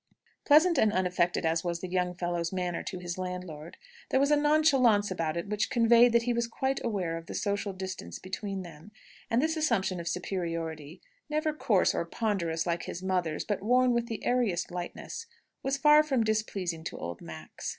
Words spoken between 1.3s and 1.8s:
as was